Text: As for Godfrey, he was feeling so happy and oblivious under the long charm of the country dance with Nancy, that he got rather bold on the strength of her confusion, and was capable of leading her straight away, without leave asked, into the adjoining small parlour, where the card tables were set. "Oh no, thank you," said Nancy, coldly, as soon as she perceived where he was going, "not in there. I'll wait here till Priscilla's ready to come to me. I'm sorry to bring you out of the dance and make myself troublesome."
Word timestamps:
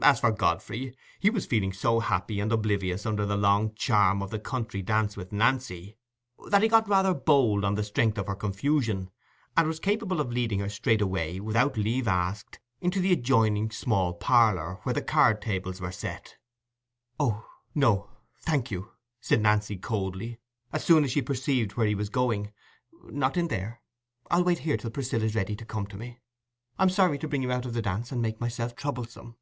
As 0.00 0.20
for 0.20 0.30
Godfrey, 0.30 0.96
he 1.18 1.28
was 1.28 1.44
feeling 1.44 1.72
so 1.72 1.98
happy 1.98 2.38
and 2.38 2.52
oblivious 2.52 3.04
under 3.04 3.26
the 3.26 3.36
long 3.36 3.74
charm 3.74 4.22
of 4.22 4.30
the 4.30 4.38
country 4.38 4.80
dance 4.80 5.16
with 5.16 5.32
Nancy, 5.32 5.96
that 6.50 6.62
he 6.62 6.68
got 6.68 6.88
rather 6.88 7.12
bold 7.12 7.64
on 7.64 7.74
the 7.74 7.82
strength 7.82 8.16
of 8.16 8.28
her 8.28 8.36
confusion, 8.36 9.10
and 9.56 9.66
was 9.66 9.80
capable 9.80 10.20
of 10.20 10.30
leading 10.30 10.60
her 10.60 10.68
straight 10.68 11.00
away, 11.02 11.40
without 11.40 11.76
leave 11.76 12.06
asked, 12.06 12.60
into 12.80 13.00
the 13.00 13.10
adjoining 13.12 13.72
small 13.72 14.14
parlour, 14.14 14.78
where 14.84 14.92
the 14.94 15.02
card 15.02 15.42
tables 15.42 15.80
were 15.80 15.90
set. 15.90 16.36
"Oh 17.18 17.48
no, 17.74 18.08
thank 18.42 18.70
you," 18.70 18.92
said 19.20 19.40
Nancy, 19.40 19.76
coldly, 19.76 20.38
as 20.72 20.84
soon 20.84 21.02
as 21.02 21.10
she 21.10 21.22
perceived 21.22 21.72
where 21.72 21.88
he 21.88 21.96
was 21.96 22.08
going, 22.08 22.52
"not 23.06 23.36
in 23.36 23.48
there. 23.48 23.82
I'll 24.30 24.44
wait 24.44 24.58
here 24.60 24.76
till 24.76 24.90
Priscilla's 24.92 25.34
ready 25.34 25.56
to 25.56 25.64
come 25.64 25.88
to 25.88 25.96
me. 25.96 26.20
I'm 26.78 26.88
sorry 26.88 27.18
to 27.18 27.26
bring 27.26 27.42
you 27.42 27.50
out 27.50 27.66
of 27.66 27.74
the 27.74 27.82
dance 27.82 28.12
and 28.12 28.22
make 28.22 28.40
myself 28.40 28.76
troublesome." 28.76 29.34